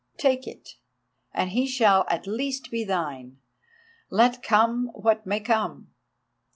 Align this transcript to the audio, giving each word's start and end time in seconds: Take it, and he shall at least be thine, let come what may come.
Take 0.17 0.47
it, 0.47 0.77
and 1.31 1.51
he 1.51 1.67
shall 1.67 2.07
at 2.09 2.25
least 2.25 2.71
be 2.71 2.83
thine, 2.83 3.37
let 4.09 4.41
come 4.41 4.87
what 4.95 5.27
may 5.27 5.39
come. 5.39 5.93